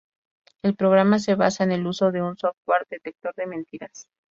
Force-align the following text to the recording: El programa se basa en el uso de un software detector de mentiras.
El 0.63 0.75
programa 0.75 1.19
se 1.19 1.35
basa 1.35 1.63
en 1.63 1.73
el 1.73 1.85
uso 1.85 2.11
de 2.11 2.23
un 2.23 2.35
software 2.35 2.87
detector 2.89 3.35
de 3.35 3.45
mentiras. 3.45 4.07